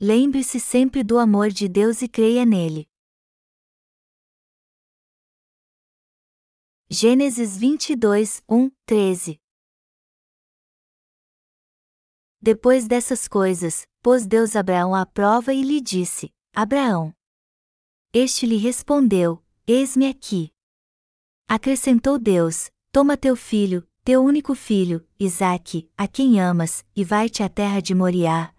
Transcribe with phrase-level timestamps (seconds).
[0.00, 2.88] lembre-se sempre do amor de Deus e creia nele.
[6.88, 9.40] Gênesis 22, 1, 13
[12.40, 17.12] Depois dessas coisas, pôs Deus Abraão à prova e lhe disse: Abraão.
[18.12, 20.50] Este lhe respondeu: Eis-me aqui.
[21.46, 27.48] Acrescentou Deus: Toma teu filho, teu único filho, Isaque, a quem amas, e vai-te à
[27.50, 28.54] terra de Moriá,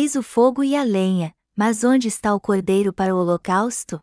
[0.00, 3.98] Eis o fogo e a lenha, mas onde está o cordeiro para o holocausto?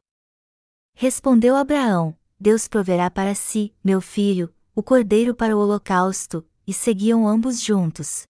[0.93, 7.25] Respondeu Abraão, Deus proverá para si, meu filho, o cordeiro para o holocausto, e seguiam
[7.25, 8.23] ambos juntos.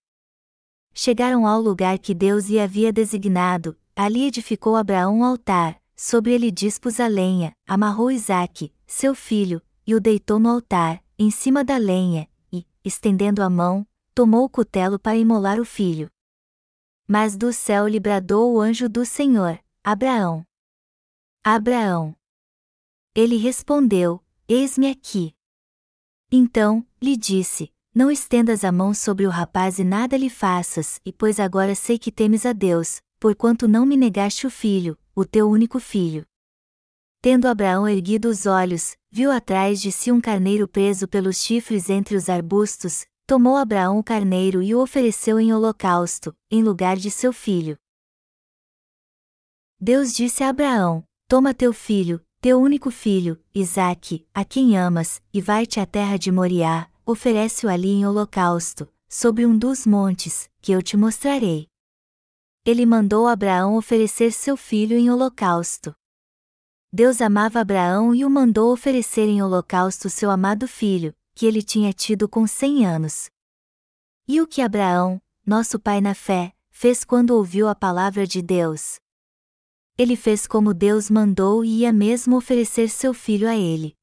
[0.94, 6.52] Chegaram ao lugar que Deus lhe havia designado, ali edificou Abraão um altar, sobre ele
[6.52, 11.78] dispôs a lenha, amarrou Isaque, seu filho, e o deitou no altar, em cima da
[11.78, 16.12] lenha, e, estendendo a mão, tomou o cutelo para imolar o filho.
[17.08, 20.46] Mas do céu lhe bradou o anjo do Senhor, Abraão.
[21.44, 22.16] Abraão.
[23.14, 25.36] Ele respondeu: Eis-me aqui.
[26.32, 31.14] Então, lhe disse: não estendas a mão sobre o rapaz e nada lhe faças, e
[31.14, 35.50] pois agora sei que temes a Deus, porquanto não me negaste o filho, o teu
[35.50, 36.26] único filho.
[37.22, 42.18] Tendo Abraão erguido os olhos, viu atrás de si um carneiro preso pelos chifres entre
[42.18, 47.34] os arbustos, tomou Abraão o carneiro e o ofereceu em holocausto, em lugar de seu
[47.34, 47.78] filho.
[49.80, 55.42] Deus disse a Abraão: Toma teu filho, teu único filho, Isaque, a quem amas, e
[55.42, 60.82] vai-te à terra de Moriá, oferece-o ali em holocausto, sobre um dos montes, que eu
[60.82, 61.68] te mostrarei.
[62.64, 65.96] Ele mandou Abraão oferecer seu filho em holocausto.
[66.92, 71.92] Deus amava Abraão e o mandou oferecer em holocausto seu amado filho, que ele tinha
[71.92, 73.30] tido com cem anos.
[74.28, 78.96] E o que Abraão, nosso pai na fé, fez quando ouviu a palavra de Deus?
[79.98, 83.96] Ele fez como Deus mandou e ia mesmo oferecer seu filho a ele.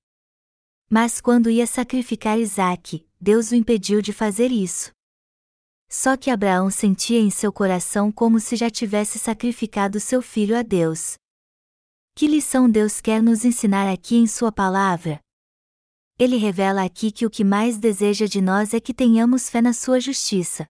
[0.88, 4.92] Mas quando ia sacrificar Isaque, Deus o impediu de fazer isso.
[5.88, 10.62] Só que Abraão sentia em seu coração como se já tivesse sacrificado seu filho a
[10.62, 11.14] Deus.
[12.14, 15.18] Que lição Deus quer nos ensinar aqui em Sua palavra?
[16.22, 19.72] Ele revela aqui que o que mais deseja de nós é que tenhamos fé na
[19.72, 20.68] Sua justiça.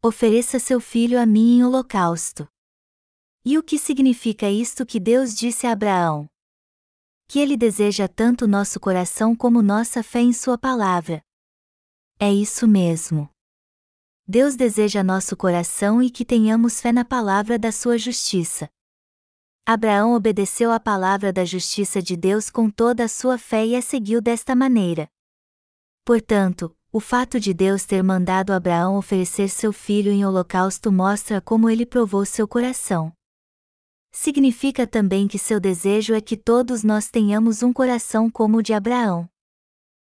[0.00, 2.46] Ofereça seu filho a mim em holocausto.
[3.44, 6.28] E o que significa isto que Deus disse a Abraão?
[7.26, 11.20] que Ele deseja tanto nosso coração como nossa fé em Sua palavra.
[12.20, 13.28] É isso mesmo.
[14.24, 18.70] Deus deseja nosso coração e que tenhamos fé na palavra da Sua justiça.
[19.66, 23.82] Abraão obedeceu à palavra da justiça de Deus com toda a sua fé e a
[23.82, 25.08] seguiu desta maneira.
[26.04, 31.70] Portanto, o fato de Deus ter mandado Abraão oferecer seu filho em holocausto mostra como
[31.70, 33.12] ele provou seu coração
[34.14, 38.72] significa também que seu desejo é que todos nós tenhamos um coração como o de
[38.72, 39.28] Abraão.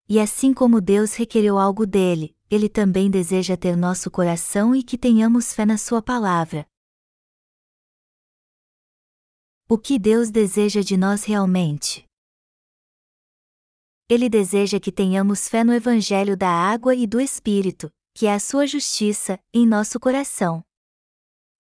[0.08, 4.98] E assim como Deus requereu algo dele, ele também deseja ter nosso coração e que
[4.98, 6.68] tenhamos fé na sua palavra.
[9.68, 12.08] O que Deus deseja de nós realmente?
[14.08, 18.40] Ele deseja que tenhamos fé no Evangelho da água e do Espírito, que é a
[18.40, 20.64] sua justiça, em nosso coração.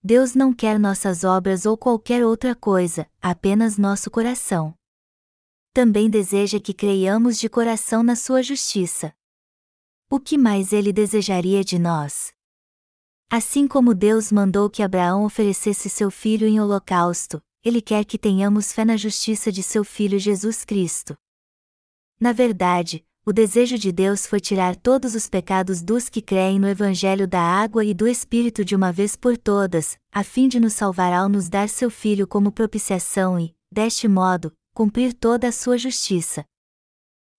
[0.04, 4.75] Deus não quer nossas obras ou qualquer outra coisa, apenas nosso coração.
[5.74, 9.16] Também deseja que creiamos de coração na sua justiça.
[10.12, 12.31] O que mais ele desejaria de nós?
[13.31, 18.72] Assim como Deus mandou que Abraão oferecesse seu filho em holocausto, ele quer que tenhamos
[18.72, 21.18] fé na justiça de seu filho Jesus Cristo.
[22.20, 26.68] Na verdade, o desejo de Deus foi tirar todos os pecados dos que creem no
[26.68, 30.74] Evangelho da água e do Espírito de uma vez por todas, a fim de nos
[30.74, 35.76] salvar ao nos dar seu Filho como propiciação e, deste modo, cumprir toda a sua
[35.76, 36.46] justiça.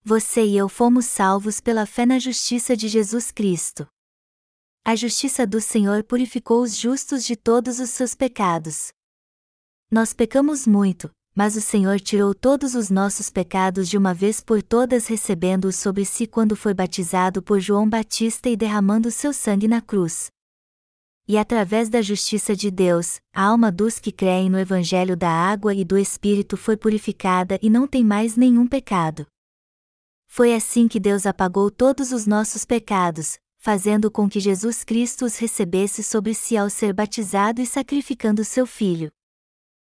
[0.03, 3.87] Você e eu fomos salvos pela fé na justiça de Jesus Cristo.
[4.85, 8.91] A justiça do Senhor purificou os justos de todos os seus pecados.
[9.97, 14.63] Nós pecamos muito, mas o Senhor tirou todos os nossos pecados de uma vez por
[14.63, 19.81] todas, recebendo-os sobre si quando foi batizado por João Batista e derramando seu sangue na
[19.81, 20.27] cruz.
[21.27, 25.73] E através da justiça de Deus, a alma dos que creem no Evangelho da água
[25.73, 29.27] e do Espírito foi purificada e não tem mais nenhum pecado.
[30.29, 35.39] Foi assim que Deus apagou todos os nossos pecados, fazendo com que Jesus Cristo os
[35.39, 39.11] recebesse sobre si ao ser batizado e sacrificando seu Filho.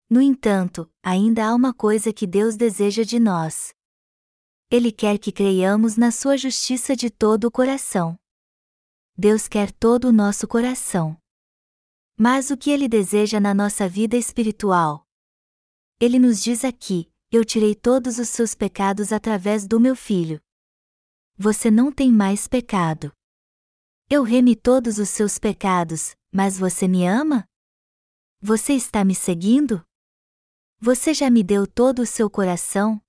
[0.09, 3.73] No entanto, ainda há uma coisa que Deus deseja de nós.
[4.71, 8.17] Ele quer que creiamos na sua justiça de todo o coração.
[9.17, 11.17] Deus quer todo o nosso coração.
[12.17, 15.05] Mas o que ele deseja na nossa vida espiritual?
[15.99, 20.41] Ele nos diz aqui: Eu tirei todos os seus pecados através do meu filho.
[21.37, 23.11] Você não tem mais pecado.
[24.09, 27.45] Eu remi todos os seus pecados, mas você me ama?
[28.41, 29.86] Você está me seguindo?
[30.79, 33.01] Você já me deu todo o seu coração?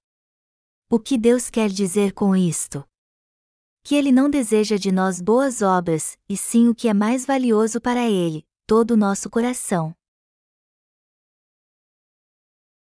[0.90, 2.82] O que Deus quer dizer com isto?
[3.82, 7.78] Que Ele não deseja de nós boas obras, e sim o que é mais valioso
[7.78, 9.94] para Ele, todo o nosso coração.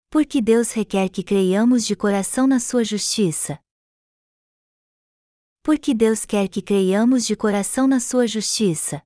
[0.09, 3.59] Porque Deus requer que creiamos de coração na Sua justiça.
[5.61, 9.03] Porque Deus quer que creiamos de coração na Sua justiça.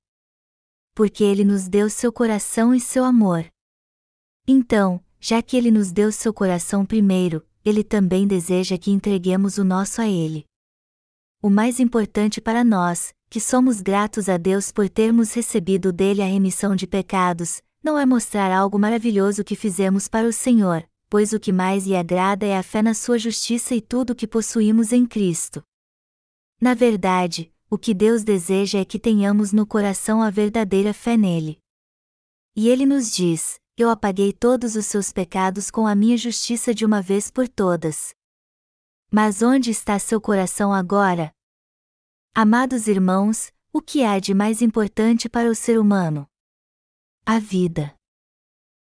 [0.93, 3.51] Porque Ele nos deu seu coração e seu amor.
[4.47, 9.63] Então, já que ele nos deu seu coração primeiro, ele também deseja que entreguemos o
[9.63, 10.43] nosso a ele.
[11.41, 16.25] O mais importante para nós, que somos gratos a Deus por termos recebido dele a
[16.25, 21.39] remissão de pecados, não é mostrar algo maravilhoso que fizemos para o Senhor, pois o
[21.39, 24.91] que mais lhe agrada é a fé na sua justiça e tudo o que possuímos
[24.91, 25.63] em Cristo.
[26.59, 31.59] Na verdade, o que Deus deseja é que tenhamos no coração a verdadeira fé nele.
[32.53, 36.85] E ele nos diz: eu apaguei todos os seus pecados com a minha justiça de
[36.85, 38.13] uma vez por todas.
[39.11, 41.33] Mas onde está seu coração agora?
[42.35, 46.27] Amados irmãos, o que há de mais importante para o ser humano?
[47.25, 47.95] A vida.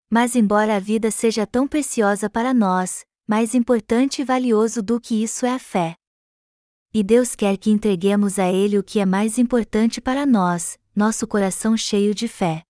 [0.09, 5.21] Mas, embora a vida seja tão preciosa para nós, mais importante e valioso do que
[5.21, 5.95] isso é a fé.
[6.91, 11.27] E Deus quer que entreguemos a Ele o que é mais importante para nós, nosso
[11.27, 12.63] coração cheio de fé.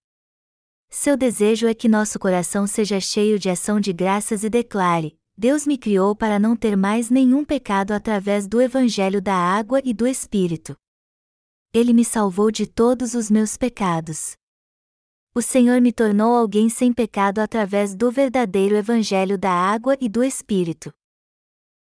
[0.91, 5.67] Seu desejo é que nosso coração seja cheio de ação de graças e declare: Deus
[5.67, 10.07] me criou para não ter mais nenhum pecado através do Evangelho da água e do
[10.07, 10.75] Espírito.
[11.71, 14.35] Ele me salvou de todos os meus pecados.
[15.35, 20.23] O Senhor me tornou alguém sem pecado através do verdadeiro Evangelho da água e do
[20.23, 20.91] Espírito.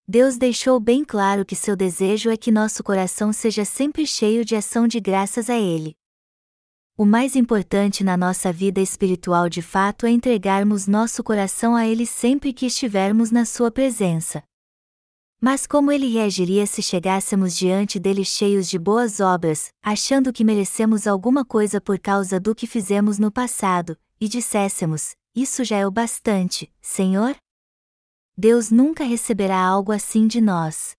[0.06, 4.56] Deus deixou bem claro que seu desejo é que nosso coração seja sempre cheio de
[4.56, 5.97] ação de graças a Ele.
[6.98, 12.06] O mais importante na nossa vida espiritual de fato é entregarmos nosso coração a Ele
[12.06, 14.43] sempre que estivermos na Sua presença.
[15.38, 21.06] Mas como ele reagiria se chegássemos diante dele cheios de boas obras, achando que merecemos
[21.06, 25.91] alguma coisa por causa do que fizemos no passado, e disséssemos: Isso já é o
[25.91, 27.36] bastante, Senhor?
[28.38, 30.96] Deus nunca receberá algo assim de nós.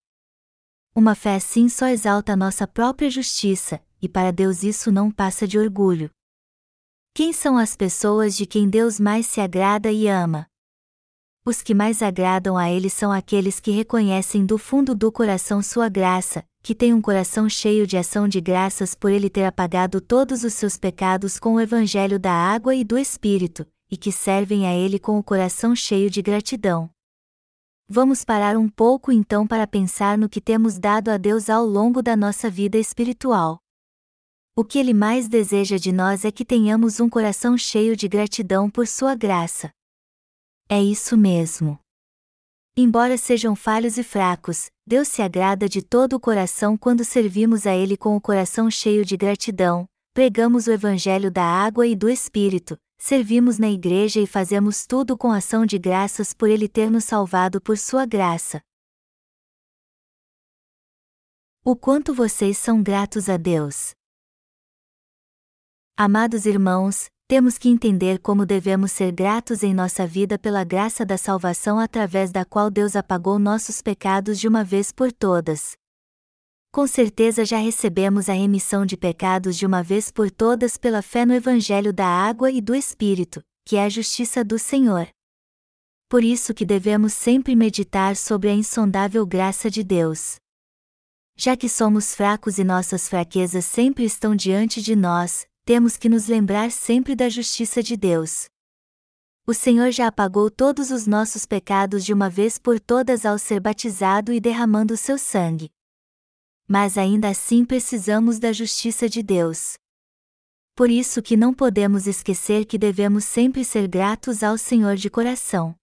[0.93, 5.57] Uma fé assim só exalta nossa própria justiça, e para Deus isso não passa de
[5.57, 6.09] orgulho.
[7.13, 10.47] Quem são as pessoas de quem Deus mais se agrada e ama?
[11.43, 15.87] Os que mais agradam a Ele são aqueles que reconhecem do fundo do coração Sua
[15.87, 20.43] graça, que têm um coração cheio de ação de graças por Ele ter apagado todos
[20.43, 24.75] os seus pecados com o Evangelho da água e do Espírito, e que servem a
[24.75, 26.89] Ele com o coração cheio de gratidão.
[27.87, 32.03] Vamos parar um pouco então para pensar no que temos dado a Deus ao longo
[32.03, 33.61] da nossa vida espiritual.
[34.59, 38.71] O que Ele mais deseja de nós é que tenhamos um coração cheio de gratidão
[38.71, 39.69] por Sua graça.
[40.67, 41.79] É isso mesmo.
[42.75, 47.75] Embora sejam falhos e fracos, Deus se agrada de todo o coração quando servimos a
[47.75, 52.75] Ele com o coração cheio de gratidão, pregamos o Evangelho da água e do Espírito,
[52.97, 57.61] servimos na igreja e fazemos tudo com ação de graças por Ele ter nos salvado
[57.61, 58.59] por Sua graça.
[61.63, 63.96] O quanto vocês são gratos a Deus!
[65.99, 71.17] Amados irmãos, temos que entender como devemos ser gratos em nossa vida pela graça da
[71.17, 75.75] salvação através da qual Deus apagou nossos pecados de uma vez por todas.
[76.71, 81.25] com certeza já recebemos a remissão de pecados de uma vez por todas pela fé
[81.25, 85.07] no Evangelho da água e do Espírito, que é a justiça do Senhor.
[86.07, 90.35] Por isso que devemos sempre meditar sobre a insondável graça de Deus.
[91.35, 96.25] Já que somos fracos e nossas fraquezas sempre estão diante de nós, temos que nos
[96.27, 98.45] lembrar sempre da justiça de Deus.
[99.45, 103.59] O Senhor já apagou todos os nossos pecados de uma vez por todas ao ser
[103.59, 105.69] batizado e derramando seu sangue
[106.67, 109.75] mas ainda assim precisamos da justiça de Deus.
[110.75, 115.73] Por isso que não podemos esquecer que devemos sempre ser gratos ao Senhor de coração.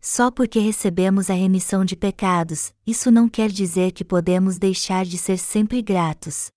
[0.00, 5.16] Só porque recebemos a remissão de pecados, isso não quer dizer que podemos deixar de
[5.16, 6.50] ser sempre gratos.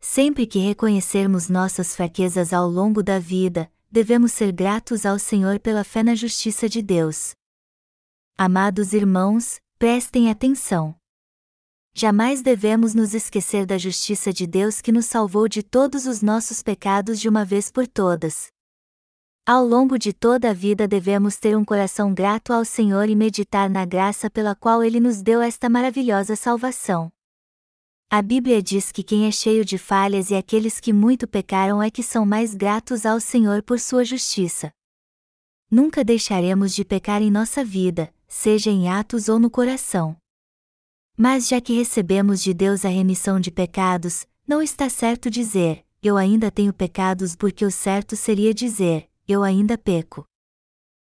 [0.00, 5.84] Sempre que reconhecermos nossas fraquezas ao longo da vida, devemos ser gratos ao Senhor pela
[5.84, 7.34] fé na justiça de Deus.
[8.36, 10.94] Amados irmãos, prestem atenção.
[11.94, 16.62] Jamais devemos nos esquecer da justiça de Deus que nos salvou de todos os nossos
[16.62, 18.48] pecados de uma vez por todas.
[19.46, 23.70] Ao longo de toda a vida devemos ter um coração grato ao Senhor e meditar
[23.70, 27.10] na graça pela qual Ele nos deu esta maravilhosa salvação.
[28.08, 31.90] A Bíblia diz que quem é cheio de falhas e aqueles que muito pecaram é
[31.90, 34.70] que são mais gratos ao Senhor por sua justiça.
[35.68, 40.16] Nunca deixaremos de pecar em nossa vida, seja em atos ou no coração.
[41.16, 46.16] Mas já que recebemos de Deus a remissão de pecados, não está certo dizer, eu
[46.16, 50.24] ainda tenho pecados porque o certo seria dizer, eu ainda peco.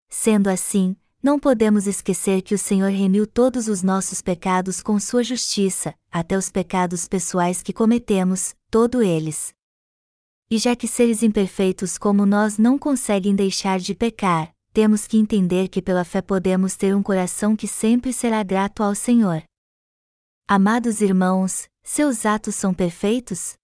[0.08, 5.24] Sendo assim, não podemos esquecer que o Senhor remiu todos os nossos pecados com sua
[5.24, 9.54] justiça, até os pecados pessoais que cometemos, todos eles.
[10.50, 15.68] E já que seres imperfeitos como nós não conseguem deixar de pecar, temos que entender
[15.68, 19.42] que pela fé podemos ter um coração que sempre será grato ao Senhor.
[20.46, 23.54] Amados irmãos, seus atos são perfeitos?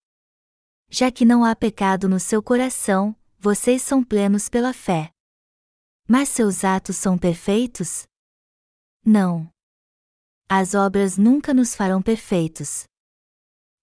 [0.89, 5.13] Já que não há pecado no seu coração, vocês são plenos pela fé.
[6.13, 8.03] Mas seus atos são perfeitos?
[9.07, 9.49] Não.
[10.49, 12.83] As obras nunca nos farão perfeitos.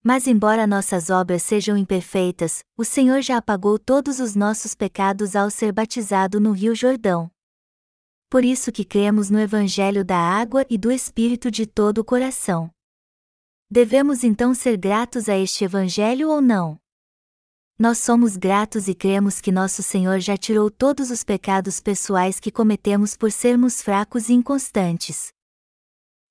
[0.04, 5.50] Mas, embora nossas obras sejam imperfeitas, o Senhor já apagou todos os nossos pecados ao
[5.50, 7.30] ser batizado no Rio Jordão.
[8.28, 12.70] Por isso que cremos no Evangelho da água e do Espírito de todo o coração.
[13.70, 16.78] Devemos então ser gratos a este Evangelho ou não?
[17.80, 22.50] Nós somos gratos e cremos que nosso Senhor já tirou todos os pecados pessoais que
[22.50, 25.28] cometemos por sermos fracos e inconstantes.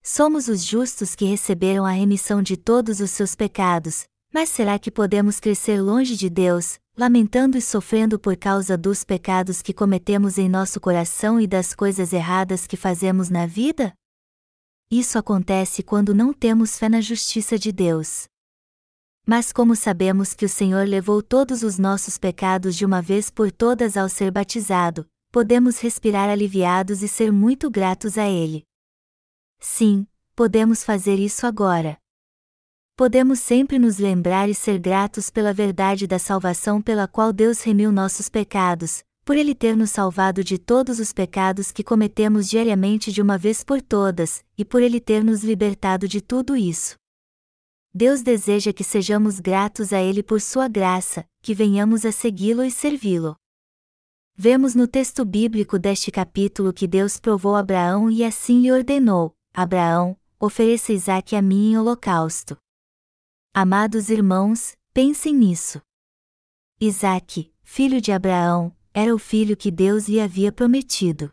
[0.03, 4.91] Somos os justos que receberam a remissão de todos os seus pecados, mas será que
[4.91, 10.49] podemos crescer longe de Deus, lamentando e sofrendo por causa dos pecados que cometemos em
[10.49, 13.93] nosso coração e das coisas erradas que fazemos na vida?
[14.91, 18.27] Isso acontece quando não temos fé na justiça de Deus.
[19.29, 23.51] Mas como sabemos que o Senhor levou todos os nossos pecados de uma vez por
[23.51, 28.63] todas ao ser batizado, podemos respirar aliviados e ser muito gratos a Ele.
[29.59, 31.97] Sim, podemos fazer isso agora.
[32.95, 37.91] Podemos sempre nos lembrar e ser gratos pela verdade da salvação pela qual Deus remiu
[37.91, 43.21] nossos pecados, por Ele ter nos salvado de todos os pecados que cometemos diariamente de
[43.21, 46.95] uma vez por todas, e por Ele ter nos libertado de tudo isso.
[47.99, 52.69] Deus deseja que sejamos gratos a Ele por Sua graça, que venhamos a segui-lo e
[52.69, 53.35] servi-lo.
[54.35, 60.15] Vemos no texto bíblico deste capítulo que Deus provou Abraão e assim lhe ordenou: Abraão,
[60.39, 62.55] ofereça Isaque a mim em holocausto.
[63.51, 65.81] Amados irmãos, pensem nisso.
[66.79, 71.31] Isaque, filho de Abraão, era o filho que Deus lhe havia prometido.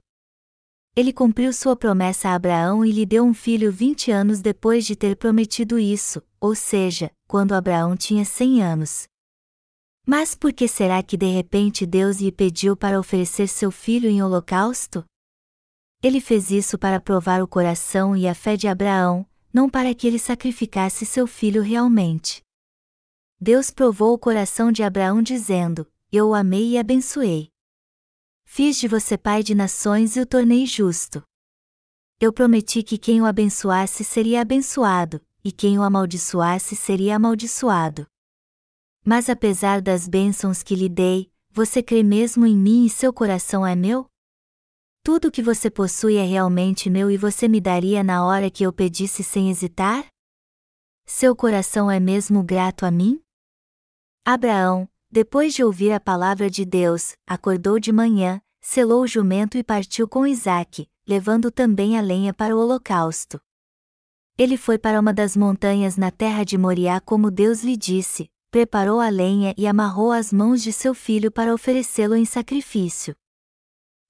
[0.97, 4.97] Ele cumpriu sua promessa a Abraão e lhe deu um filho vinte anos depois de
[4.97, 9.09] ter prometido isso, ou seja, quando Abraão tinha cem anos.
[10.07, 14.23] Mas por que será que de repente Deus lhe pediu para oferecer seu filho em
[14.23, 15.03] holocausto?
[16.03, 20.07] Ele fez isso para provar o coração e a fé de Abraão, não para que
[20.07, 22.43] ele sacrificasse seu filho realmente.
[23.41, 27.49] Deus provou o coração de Abraão dizendo: Eu o amei e abençoei.
[28.45, 31.23] Fiz de você pai de nações e o tornei justo.
[32.21, 38.07] Eu prometi que quem o abençoasse seria abençoado, e quem o amaldiçoasse seria amaldiçoado.
[39.05, 43.67] Mas apesar das bênçãos que lhe dei, você crê mesmo em mim e seu coração
[43.67, 44.07] é meu?
[45.03, 48.73] Tudo que você possui é realmente meu e você me daria na hora que eu
[48.73, 50.07] pedisse sem hesitar?
[51.05, 53.21] Seu coração é mesmo grato a mim?
[54.25, 59.63] Abraão, depois de ouvir a palavra de Deus, acordou de manhã, selou o jumento e
[59.63, 63.39] partiu com Isaque, levando também a lenha para o holocausto.
[64.37, 68.99] Ele foi para uma das montanhas na terra de Moriá como Deus lhe disse, preparou
[68.99, 73.15] a lenha e amarrou as mãos de seu filho para oferecê-lo em sacrifício.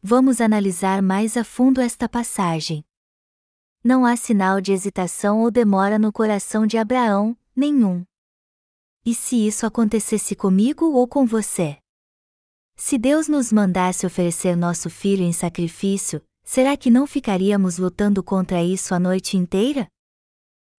[0.03, 2.83] Vamos analisar mais a fundo esta passagem.
[3.83, 8.03] Não há sinal de hesitação ou demora no coração de Abraão, nenhum.
[9.05, 11.77] E se isso acontecesse comigo ou com você?
[12.77, 18.63] Se Deus nos mandasse oferecer nosso filho em sacrifício, será que não ficaríamos lutando contra
[18.63, 19.87] isso a noite inteira?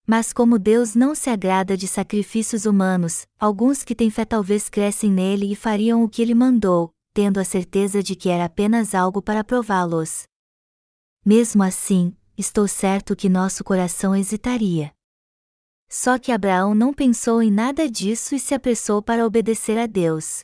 [0.08, 5.12] Mas como Deus não se agrada de sacrifícios humanos, alguns que têm fé talvez crescem
[5.12, 9.22] nele e fariam o que ele mandou, tendo a certeza de que era apenas algo
[9.22, 10.24] para prová-los.
[11.26, 14.94] Mesmo assim, estou certo que nosso coração hesitaria.
[15.90, 20.44] Só que Abraão não pensou em nada disso e se apressou para obedecer a Deus.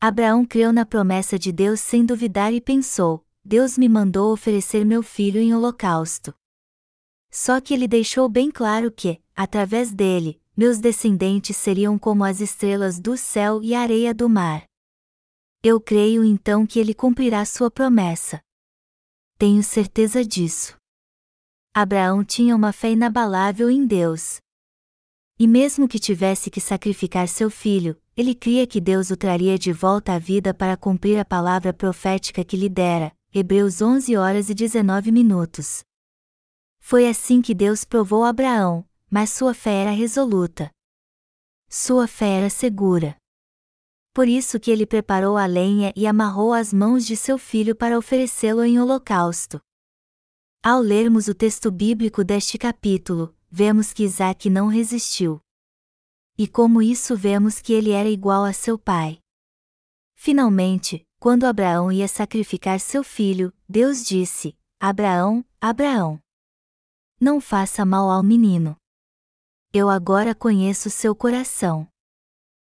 [0.00, 5.02] Abraão creu na promessa de Deus sem duvidar e pensou: Deus me mandou oferecer meu
[5.02, 6.34] filho em holocausto.
[7.30, 12.98] Só que ele deixou bem claro que, através dele, meus descendentes seriam como as estrelas
[12.98, 14.64] do céu e a areia do mar.
[15.62, 18.40] Eu creio então que ele cumprirá sua promessa.
[19.36, 20.76] Tenho certeza disso.
[21.74, 24.38] Abraão tinha uma fé inabalável em Deus.
[25.38, 29.72] E mesmo que tivesse que sacrificar seu filho, ele cria que Deus o traria de
[29.72, 33.12] volta à vida para cumprir a palavra profética que lhe dera.
[33.32, 35.84] Hebreus 11 horas e 19 minutos.
[36.90, 40.70] Foi assim que Deus provou Abraão, mas sua fé era resoluta.
[41.68, 43.14] Sua fé era segura.
[44.14, 47.98] Por isso que ele preparou a lenha e amarrou as mãos de seu filho para
[47.98, 49.60] oferecê-lo em holocausto.
[50.62, 55.42] Ao lermos o texto bíblico deste capítulo, vemos que Isaac não resistiu.
[56.38, 59.18] E como isso vemos que ele era igual a seu pai.
[60.14, 66.18] Finalmente, quando Abraão ia sacrificar seu filho, Deus disse: Abraão, Abraão.
[67.20, 68.76] Não faça mal ao menino.
[69.72, 71.88] Eu agora conheço seu coração.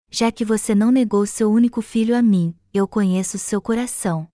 [0.09, 4.27] Já que você não negou seu único filho a mim, eu conheço seu coração.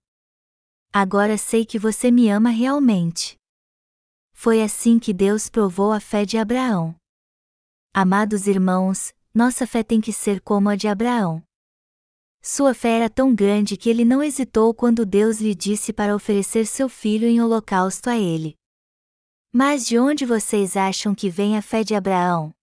[0.94, 3.38] Agora sei que você me ama realmente.
[4.32, 6.96] Foi assim que Deus provou a fé de Abraão.
[7.94, 11.44] Amados irmãos, nossa fé tem que ser como a de Abraão.
[12.42, 16.66] Sua fé era tão grande que ele não hesitou quando Deus lhe disse para oferecer
[16.66, 18.56] seu filho em holocausto a ele.
[19.60, 22.54] Mas de onde vocês acham que vem a fé de Abraão?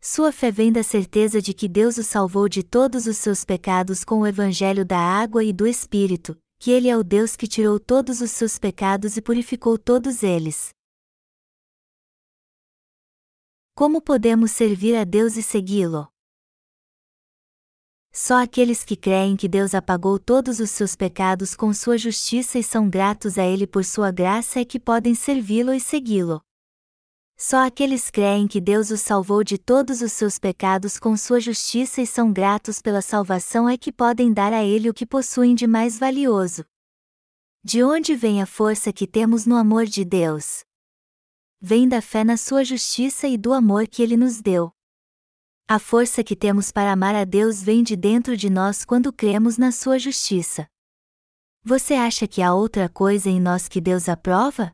[0.00, 4.04] Sua fé vem da certeza de que Deus o salvou de todos os seus pecados
[4.04, 7.80] com o evangelho da água e do Espírito, que Ele é o Deus que tirou
[7.80, 10.68] todos os seus pecados e purificou todos eles.
[13.74, 16.06] Como podemos servir a Deus e segui-lo?
[18.18, 22.62] Só aqueles que creem que Deus apagou todos os seus pecados com sua justiça e
[22.62, 26.40] são gratos a Ele por sua graça é que podem servi-lo e segui-lo.
[27.36, 32.00] Só aqueles creem que Deus os salvou de todos os seus pecados com sua justiça
[32.00, 35.66] e são gratos pela salvação é que podem dar a Ele o que possuem de
[35.66, 36.64] mais valioso.
[37.62, 40.64] De onde vem a força que temos no amor de Deus?
[41.60, 44.72] Vem da fé na sua justiça e do amor que Ele nos deu.
[45.68, 49.58] A força que temos para amar a Deus vem de dentro de nós quando cremos
[49.58, 50.68] na Sua justiça.
[51.64, 54.70] Você acha que há outra coisa em nós que Deus aprova?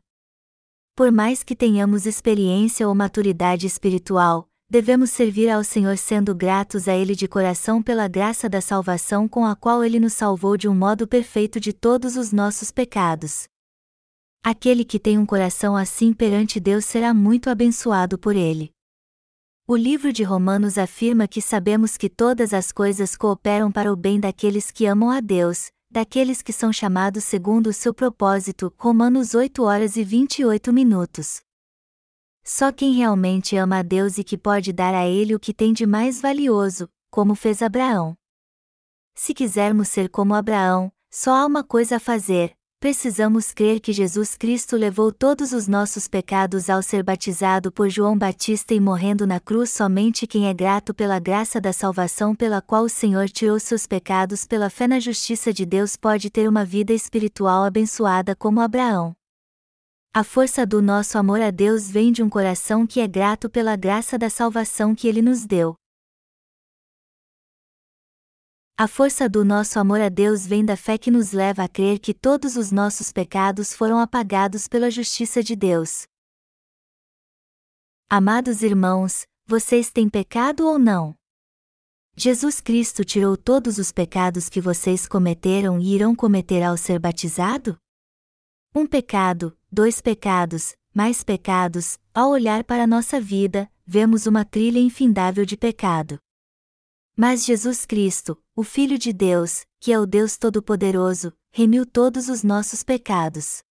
[0.95, 6.93] Por mais que tenhamos experiência ou maturidade espiritual, devemos servir ao Senhor sendo gratos a
[6.93, 10.75] Ele de coração pela graça da salvação com a qual Ele nos salvou de um
[10.75, 13.45] modo perfeito de todos os nossos pecados.
[14.43, 18.71] Aquele que tem um coração assim perante Deus será muito abençoado por Ele.
[19.65, 24.19] O livro de Romanos afirma que sabemos que todas as coisas cooperam para o bem
[24.19, 28.73] daqueles que amam a Deus, daqueles que são chamados segundo o seu propósito.
[28.77, 31.41] Romanos 8 horas e 28 minutos.
[32.43, 35.71] Só quem realmente ama a Deus e que pode dar a Ele o que tem
[35.71, 38.17] de mais valioso, como fez Abraão.
[39.15, 44.35] Se quisermos ser como Abraão, só há uma coisa a fazer: precisamos crer que Jesus
[44.35, 49.39] Cristo levou todos os nossos pecados ao ser batizado por João Batista e morrendo na
[49.39, 49.69] cruz.
[49.69, 54.43] Somente quem é grato pela graça da salvação pela qual o Senhor tirou seus pecados
[54.43, 59.13] pela fé na justiça de Deus pode ter uma vida espiritual abençoada como Abraão.
[60.13, 63.77] A força do nosso amor a Deus vem de um coração que é grato pela
[63.77, 65.73] graça da salvação que Ele nos deu.
[68.75, 71.99] A força do nosso amor a Deus vem da fé que nos leva a crer
[71.99, 76.07] que todos os nossos pecados foram apagados pela justiça de Deus.
[78.09, 81.13] Amados irmãos, vocês têm pecado ou não?
[82.15, 87.77] Jesus Cristo tirou todos os pecados que vocês cometeram e irão cometer ao ser batizado?
[88.73, 95.45] Um pecado, dois pecados, mais pecados, ao olhar para nossa vida, vemos uma trilha infindável
[95.45, 96.22] de pecado.
[97.15, 102.41] Mas Jesus Cristo, o Filho de Deus, que é o Deus Todo-Poderoso, remiu todos os
[102.41, 103.61] nossos pecados.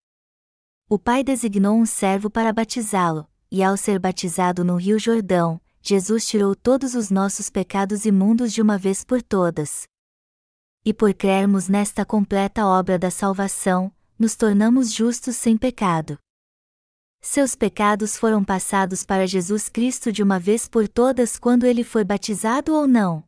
[0.89, 6.25] O Pai designou um servo para batizá-lo, e ao ser batizado no Rio Jordão, Jesus
[6.25, 9.89] tirou todos os nossos pecados imundos de uma vez por todas.
[10.85, 16.17] E por crermos nesta completa obra da salvação, nos tornamos justos sem pecado.
[17.21, 22.05] Seus pecados foram passados para Jesus Cristo de uma vez por todas quando ele foi
[22.05, 23.25] batizado ou não?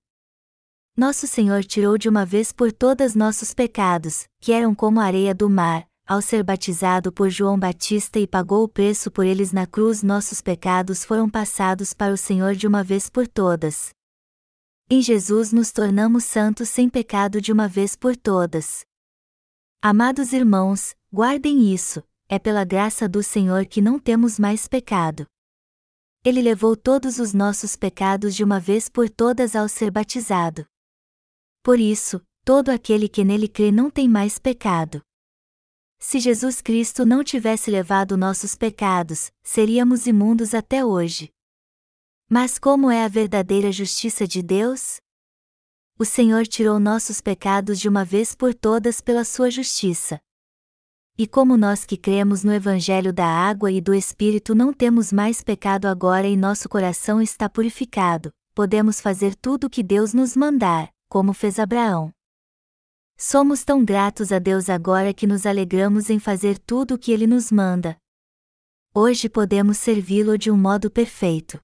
[0.96, 5.34] Nosso Senhor tirou de uma vez por todas nossos pecados, que eram como a areia
[5.34, 9.66] do mar, ao ser batizado por João Batista e pagou o preço por eles na
[9.66, 13.90] cruz, nossos pecados foram passados para o Senhor de uma vez por todas.
[14.88, 18.84] Em Jesus nos tornamos santos sem pecado de uma vez por todas.
[19.82, 25.26] Amados irmãos, guardem isso, é pela graça do Senhor que não temos mais pecado.
[26.24, 30.64] Ele levou todos os nossos pecados de uma vez por todas ao ser batizado.
[31.64, 35.00] Por isso, todo aquele que nele crê não tem mais pecado.
[35.98, 41.30] Se Jesus Cristo não tivesse levado nossos pecados, seríamos imundos até hoje.
[42.28, 44.98] Mas como é a verdadeira justiça de Deus?
[45.98, 50.20] O Senhor tirou nossos pecados de uma vez por todas pela sua justiça.
[51.16, 55.42] E como nós que cremos no Evangelho da água e do Espírito não temos mais
[55.42, 60.93] pecado agora e nosso coração está purificado, podemos fazer tudo o que Deus nos mandar
[61.14, 62.12] como fez Abraão.
[63.16, 67.24] Somos tão gratos a Deus agora que nos alegramos em fazer tudo o que Ele
[67.24, 67.96] nos manda.
[68.92, 71.60] Hoje podemos servi-lo de um modo perfeito.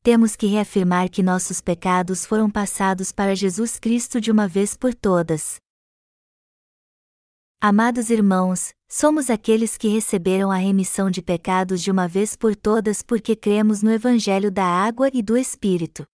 [0.00, 4.94] Temos que reafirmar que nossos pecados foram passados para Jesus Cristo de uma vez por
[4.94, 5.56] todas.
[7.60, 13.02] Amados irmãos, somos aqueles que receberam a remissão de pecados de uma vez por todas
[13.02, 16.06] porque cremos no Evangelho da Água e do Espírito.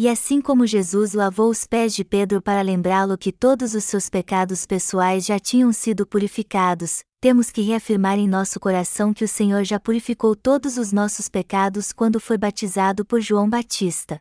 [0.00, 4.08] E assim como Jesus lavou os pés de Pedro para lembrá-lo que todos os seus
[4.08, 9.64] pecados pessoais já tinham sido purificados, temos que reafirmar em nosso coração que o Senhor
[9.64, 14.20] já purificou todos os nossos pecados quando foi batizado por João Batista.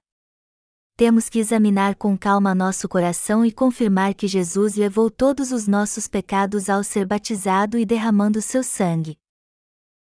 [0.97, 6.07] Temos que examinar com calma nosso coração e confirmar que Jesus levou todos os nossos
[6.07, 9.15] pecados ao ser batizado e derramando seu sangue.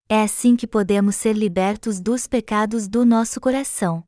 [0.08, 4.02] É assim que podemos ser libertos dos pecados do nosso coração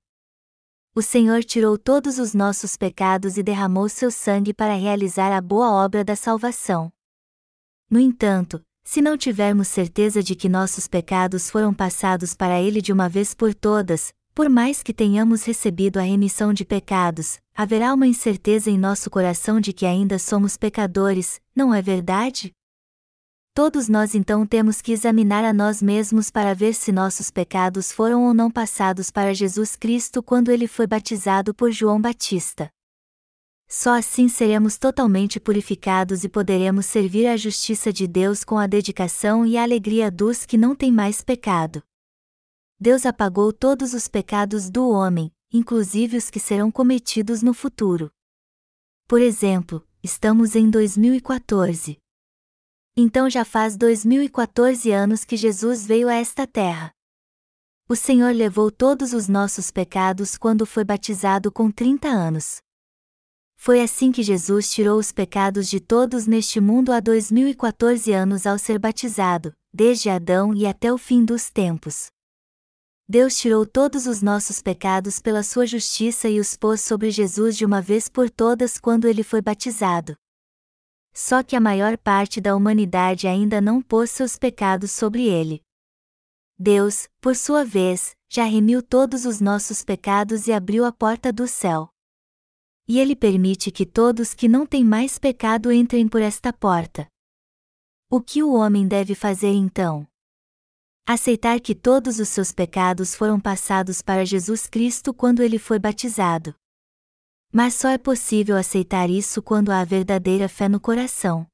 [0.94, 5.72] o Senhor tirou todos os nossos pecados e derramou seu sangue para realizar a boa
[5.72, 6.92] obra da salvação.
[7.88, 12.92] No entanto, se não tivermos certeza de que nossos pecados foram passados para Ele de
[12.92, 18.06] uma vez por todas, por mais que tenhamos recebido a remissão de pecados, haverá uma
[18.06, 22.52] incerteza em nosso coração de que ainda somos pecadores, não é verdade?
[23.54, 28.24] Todos nós então temos que examinar a nós mesmos para ver se nossos pecados foram
[28.24, 32.70] ou não passados para Jesus Cristo quando ele foi batizado por João Batista.
[33.68, 39.44] Só assim seremos totalmente purificados e poderemos servir à justiça de Deus com a dedicação
[39.44, 41.82] e a alegria dos que não têm mais pecado.
[42.80, 48.10] Deus apagou todos os pecados do homem, inclusive os que serão cometidos no futuro.
[49.06, 52.01] Por exemplo, estamos em 2014.
[52.94, 56.92] Então já faz 2014 anos que Jesus veio a esta terra.
[57.88, 62.60] O Senhor levou todos os nossos pecados quando foi batizado com 30 anos.
[63.56, 68.58] Foi assim que Jesus tirou os pecados de todos neste mundo há 2014 anos ao
[68.58, 72.08] ser batizado, desde Adão e até o fim dos tempos.
[73.08, 77.64] Deus tirou todos os nossos pecados pela sua justiça e os pôs sobre Jesus de
[77.64, 80.14] uma vez por todas quando ele foi batizado.
[81.12, 85.62] Só que a maior parte da humanidade ainda não pôs seus pecados sobre ele.
[86.58, 91.46] Deus, por sua vez, já remiu todos os nossos pecados e abriu a porta do
[91.46, 91.90] céu.
[92.88, 97.06] E ele permite que todos que não têm mais pecado entrem por esta porta.
[98.10, 100.06] O que o homem deve fazer então?
[101.06, 106.54] Aceitar que todos os seus pecados foram passados para Jesus Cristo quando ele foi batizado.
[107.52, 111.46] Mas só é possível aceitar isso quando há verdadeira fé no coração.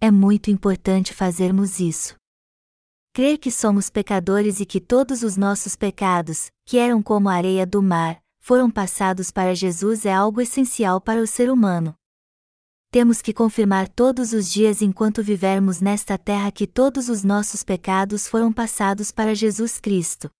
[0.00, 2.16] É muito importante fazermos isso.
[3.14, 7.64] Crer que somos pecadores e que todos os nossos pecados, que eram como a areia
[7.64, 11.94] do mar, foram passados para Jesus é algo essencial para o ser humano.
[12.90, 18.26] Temos que confirmar todos os dias enquanto vivermos nesta terra que todos os nossos pecados
[18.26, 20.30] foram passados para Jesus Cristo.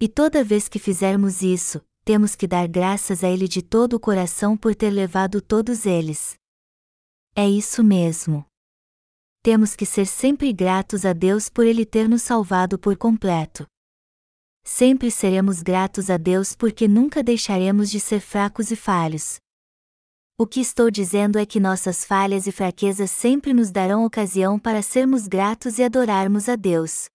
[0.00, 4.00] E toda vez que fizermos isso, temos que dar graças a Ele de todo o
[4.00, 6.36] coração por ter levado todos eles.
[7.36, 8.46] É isso mesmo.
[9.42, 13.66] temos que ser sempre gratos a Deus por Ele ter nos salvado por completo.
[14.64, 19.36] Sempre seremos gratos a Deus porque nunca deixaremos de ser fracos e falhos.
[20.38, 24.80] O que estou dizendo é que nossas falhas e fraquezas sempre nos darão ocasião para
[24.80, 27.10] sermos gratos e adorarmos a Deus.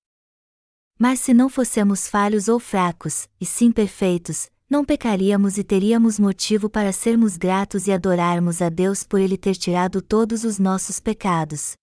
[1.00, 6.68] Mas se não fossemos falhos ou fracos, e sim perfeitos, não pecaríamos e teríamos motivo
[6.68, 11.74] para sermos gratos e adorarmos a Deus por Ele ter tirado todos os nossos pecados.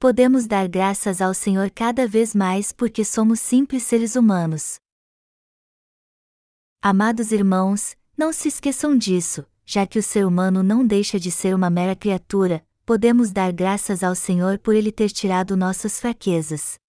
[0.00, 4.80] Podemos dar graças ao Senhor cada vez mais porque somos simples seres humanos.
[6.82, 11.54] Amados irmãos, não se esqueçam disso, já que o ser humano não deixa de ser
[11.54, 16.82] uma mera criatura, podemos dar graças ao Senhor por ele ter tirado nossas fraquezas.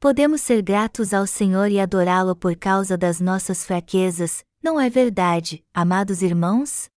[0.00, 5.64] Podemos ser gratos ao Senhor e adorá-lo por causa das nossas fraquezas, não é verdade,
[5.74, 6.88] amados irmãos?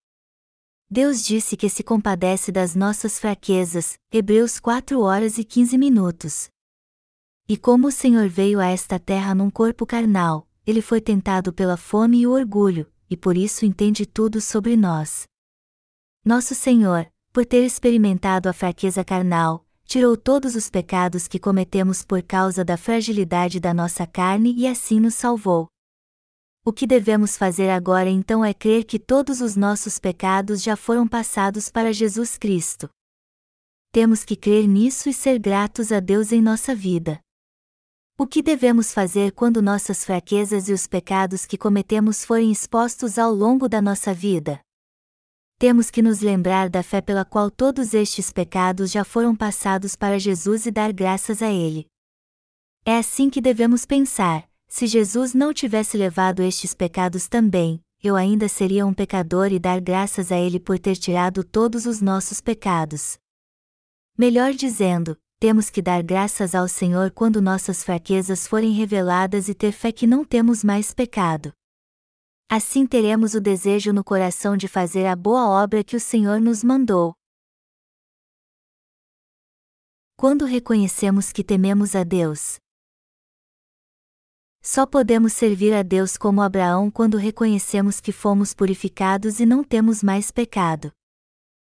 [0.88, 6.50] Deus disse que se compadece das nossas fraquezas, Hebreus 4 horas e 15 minutos.
[7.50, 11.78] E como o Senhor veio a esta terra num corpo carnal, ele foi tentado pela
[11.78, 15.24] fome e o orgulho, e por isso entende tudo sobre nós.
[16.24, 22.24] Nosso Senhor, por ter experimentado a fraqueza carnal, tirou todos os pecados que cometemos por
[22.24, 25.68] causa da fragilidade da nossa carne e assim nos salvou.
[26.64, 31.08] O que devemos fazer agora então é crer que todos os nossos pecados já foram
[31.08, 32.88] passados para Jesus Cristo.
[33.92, 37.20] Temos que crer nisso e ser gratos a Deus em nossa vida.
[38.18, 43.34] O que devemos fazer quando nossas fraquezas e os pecados que cometemos forem expostos ao
[43.34, 44.62] longo da nossa vida?
[45.62, 50.18] Temos que nos lembrar da fé pela qual todos estes pecados já foram passados para
[50.18, 51.86] Jesus e dar graças a Ele.
[52.84, 58.48] É assim que devemos pensar: se Jesus não tivesse levado estes pecados também, eu ainda
[58.48, 63.20] seria um pecador e dar graças a Ele por ter tirado todos os nossos pecados.
[64.18, 69.74] Melhor dizendo, temos que dar graças ao Senhor quando nossas fraquezas forem reveladas e ter
[69.74, 71.54] fé que não temos mais pecado.
[72.54, 76.66] Assim teremos o desejo no coração de fazer a boa obra que o Senhor nos
[76.66, 77.16] mandou.
[80.18, 82.58] Quando reconhecemos que tememos a Deus,
[84.62, 90.04] só podemos servir a Deus como Abraão quando reconhecemos que fomos purificados e não temos
[90.04, 90.92] mais pecado.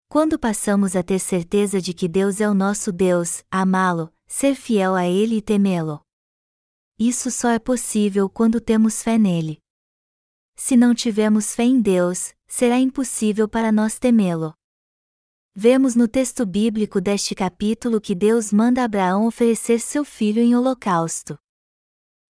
[0.08, 4.94] Quando passamos a ter certeza de que Deus é o nosso Deus, amá-lo, ser fiel
[4.94, 6.00] a Ele e temê-lo.
[6.98, 9.62] Isso só é possível quando temos fé nele.
[10.54, 14.54] Se não tivermos fé em Deus, será impossível para nós temê-lo.
[15.54, 21.38] Vemos no texto bíblico deste capítulo que Deus manda Abraão oferecer seu filho em holocausto.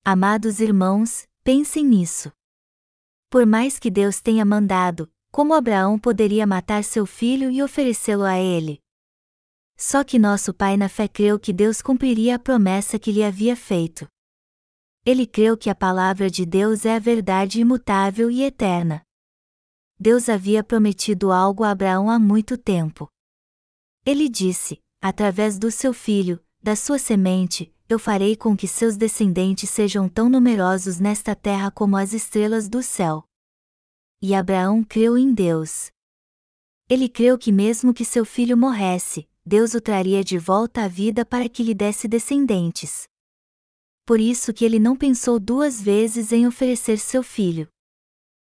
[0.05, 2.33] Amados irmãos, pensem nisso.
[3.31, 8.39] Por mais que Deus tenha mandado, como Abraão poderia matar seu filho e oferecê-lo a
[8.39, 8.81] ele?
[9.77, 13.57] Só que nosso pai na fé creu que Deus cumpriria a promessa que lhe havia
[13.57, 14.07] feito.
[15.05, 19.03] Ele creu que a palavra de Deus é a verdade imutável e eterna.
[19.99, 23.09] Deus havia prometido algo a Abraão há muito tempo.
[24.07, 29.69] Ele disse: através do seu filho, da sua semente, eu farei com que seus descendentes
[29.69, 33.25] sejam tão numerosos nesta terra como as estrelas do céu.
[34.21, 35.91] E Abraão creu em Deus.
[36.89, 41.25] Ele creu que mesmo que seu filho morresse, Deus o traria de volta à vida
[41.25, 43.11] para que lhe desse descendentes.
[44.13, 47.67] Por isso que ele não pensou duas vezes em oferecer seu filho.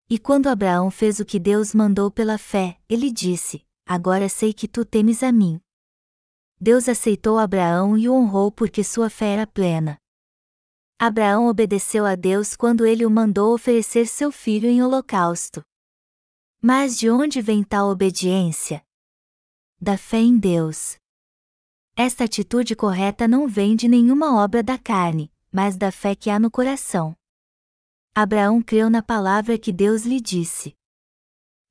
[0.06, 4.68] E quando Abraão fez o que Deus mandou pela fé, ele disse: Agora sei que
[4.68, 5.58] tu temes a mim.
[6.60, 9.96] Deus aceitou Abraão e o honrou porque sua fé era plena.
[10.98, 15.62] Abraão obedeceu a Deus quando ele o mandou oferecer seu filho em holocausto.
[16.60, 18.84] Mas de onde vem tal obediência?
[19.80, 20.98] Da fé em Deus.
[21.96, 26.38] Esta atitude correta não vem de nenhuma obra da carne, mas da fé que há
[26.38, 27.16] no coração.
[28.14, 30.76] Abraão creu na palavra que Deus lhe disse.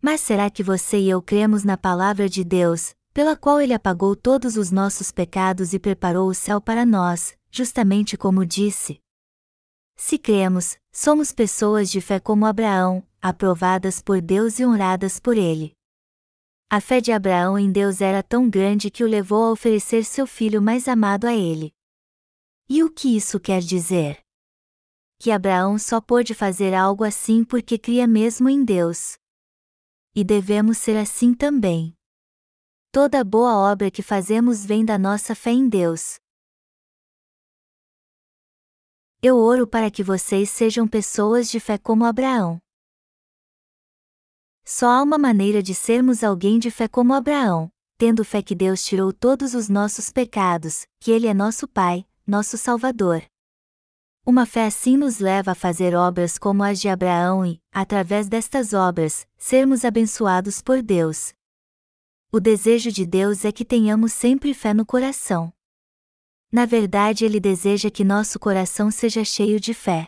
[0.02, 4.16] Mas será que você e eu cremos na palavra de Deus, pela qual ele apagou
[4.16, 9.00] todos os nossos pecados e preparou o céu para nós, justamente como disse?
[9.96, 15.74] Se cremos, somos pessoas de fé como Abraão, aprovadas por Deus e honradas por Ele.
[16.72, 20.26] A fé de Abraão em Deus era tão grande que o levou a oferecer seu
[20.26, 21.75] filho mais amado a ele.
[22.68, 24.20] E o que isso quer dizer?
[25.20, 29.18] Que Abraão só pôde fazer algo assim porque cria mesmo em Deus.
[30.16, 31.96] E devemos ser assim também.
[32.92, 36.16] Toda boa obra que fazemos vem da nossa fé em Deus.
[39.22, 42.60] Eu oro para que vocês sejam pessoas de fé como Abraão.
[44.64, 48.84] Só há uma maneira de sermos alguém de fé como Abraão: tendo fé que Deus
[48.84, 53.24] tirou todos os nossos pecados, que Ele é nosso Pai, nosso Salvador.
[54.26, 58.74] Uma fé assim nos leva a fazer obras como as de Abraão e, através destas
[58.74, 61.34] obras, sermos abençoados por Deus.
[62.32, 65.54] O desejo de Deus é que tenhamos sempre fé no coração.
[66.52, 70.08] Na verdade, Ele deseja que nosso coração seja cheio de fé.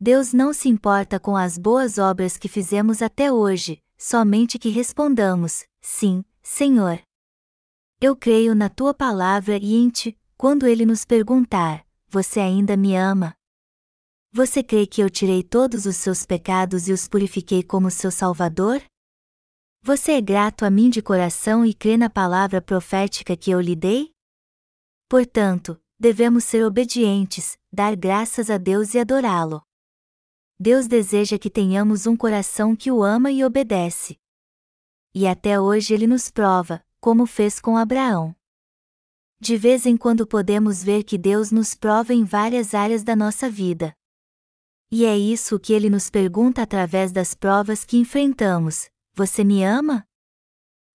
[0.00, 5.64] Deus não se importa com as boas obras que fizemos até hoje, somente que respondamos:
[5.82, 6.98] Sim, Senhor.
[8.00, 12.96] Eu creio na tua palavra e em ti, quando ele nos perguntar: Você ainda me
[12.96, 13.34] ama?
[14.32, 18.82] Você crê que eu tirei todos os seus pecados e os purifiquei como seu Salvador?
[19.82, 23.76] Você é grato a mim de coração e crê na palavra profética que eu lhe
[23.76, 24.14] dei?
[25.10, 29.60] Portanto, devemos ser obedientes, dar graças a Deus e adorá-lo.
[30.58, 34.16] Deus deseja que tenhamos um coração que o ama e obedece.
[35.14, 38.34] E até hoje ele nos prova, como fez com Abraão.
[39.42, 43.48] De vez em quando podemos ver que Deus nos prova em várias áreas da nossa
[43.48, 43.96] vida.
[44.90, 50.06] E é isso que ele nos pergunta através das provas que enfrentamos: Você me ama?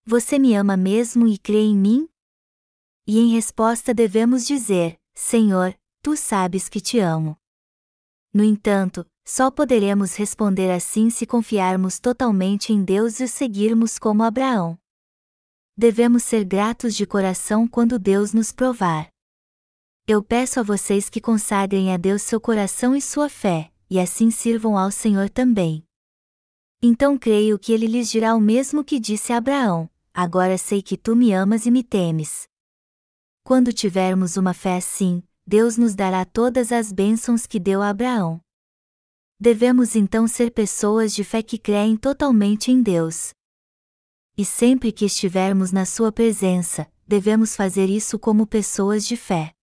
[0.05, 2.07] Você me ama mesmo e crê em mim?
[3.07, 7.35] E em resposta devemos dizer: Senhor, tu sabes que te amo.
[8.31, 14.21] No entanto, só poderemos responder assim se confiarmos totalmente em Deus e o seguirmos como
[14.21, 14.77] Abraão.
[15.77, 19.09] Devemos ser gratos de coração quando Deus nos provar.
[20.07, 24.31] Eu peço a vocês que consagrem a Deus seu coração e sua fé, e assim
[24.31, 25.83] sirvam ao Senhor também.
[26.81, 30.95] Então creio que ele lhes dirá o mesmo que disse a Abraão: Agora sei que
[30.95, 32.47] tu me amas e me temes.
[33.43, 38.39] Quando tivermos uma fé assim, Deus nos dará todas as bênçãos que deu a Abraão.
[39.37, 43.33] Devemos então ser pessoas de fé que creem totalmente em Deus.
[44.37, 49.53] E sempre que estivermos na Sua presença, devemos fazer isso como pessoas de fé.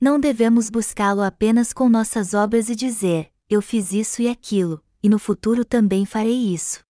[0.00, 5.08] Não devemos buscá-lo apenas com nossas obras e dizer, eu fiz isso e aquilo, e
[5.08, 6.84] no futuro também farei isso.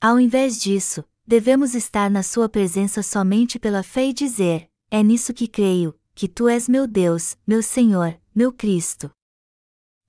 [0.00, 5.34] Ao invés disso, devemos estar na Sua presença somente pela fé e dizer, é nisso
[5.34, 9.10] que creio, que tu és meu Deus, meu Senhor, meu Cristo.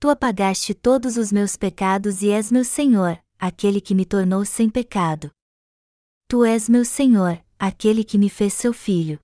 [0.00, 4.70] Tu apagaste todos os meus pecados e és meu Senhor, aquele que me tornou sem
[4.70, 5.30] pecado.
[6.30, 9.18] Tu és meu Senhor, aquele que me fez seu filho.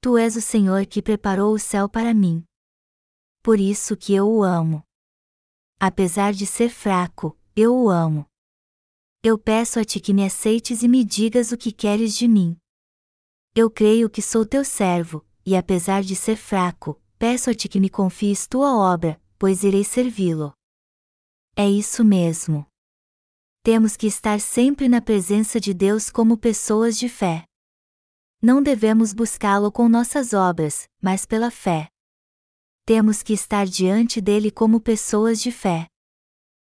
[0.00, 2.44] Tu és o Senhor que preparou o céu para mim.
[3.42, 4.84] Por isso que eu o amo.
[5.80, 8.24] Apesar de ser fraco, eu o amo.
[9.24, 12.56] Eu peço a ti que me aceites e me digas o que queres de mim.
[13.52, 17.80] Eu creio que sou teu servo, e apesar de ser fraco, peço a ti que
[17.80, 20.54] me confies tua obra, pois irei servi-lo.
[21.56, 22.64] É isso mesmo.
[23.64, 27.46] Temos que estar sempre na presença de Deus como pessoas de fé.
[28.42, 31.88] Não devemos buscá-lo com nossas obras, mas pela fé.
[32.84, 35.86] Temos que estar diante dele como pessoas de fé.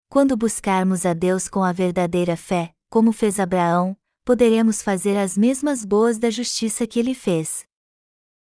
[0.10, 5.86] Quando buscarmos a Deus com a verdadeira fé, como fez Abraão, poderemos fazer as mesmas
[5.86, 7.64] boas da justiça que ele fez.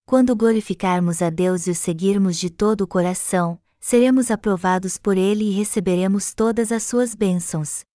[0.06, 5.46] Quando glorificarmos a Deus e o seguirmos de todo o coração, seremos aprovados por Ele
[5.46, 7.86] e receberemos todas as suas bênçãos.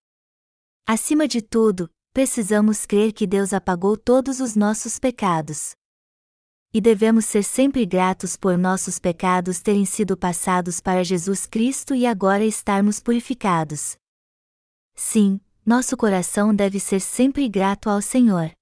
[0.86, 5.72] Acima de tudo, precisamos crer que Deus apagou todos os nossos pecados.
[6.72, 12.06] E devemos ser sempre gratos por nossos pecados terem sido passados para Jesus Cristo e
[12.06, 13.96] agora estarmos purificados.
[14.94, 18.52] Sim, nosso coração deve ser sempre grato ao Senhor.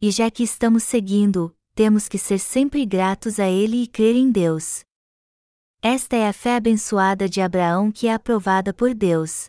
[0.00, 4.30] E já que estamos seguindo-o, temos que ser sempre gratos a Ele e crer em
[4.30, 4.84] Deus.
[5.82, 9.48] Esta é a fé abençoada de Abraão que é aprovada por Deus.